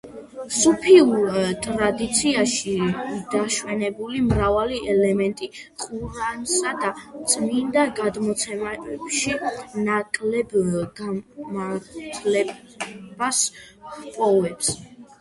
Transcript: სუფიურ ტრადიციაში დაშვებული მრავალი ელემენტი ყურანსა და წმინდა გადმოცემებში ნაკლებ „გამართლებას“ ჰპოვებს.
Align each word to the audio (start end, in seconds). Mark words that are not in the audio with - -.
სუფიურ 0.59 1.25
ტრადიციაში 1.65 2.71
დაშვებული 3.33 4.21
მრავალი 4.29 4.79
ელემენტი 4.93 5.49
ყურანსა 5.83 6.73
და 6.85 6.89
წმინდა 7.33 7.83
გადმოცემებში 8.01 9.37
ნაკლებ 9.89 10.57
„გამართლებას“ 11.01 13.45
ჰპოვებს. 13.99 14.75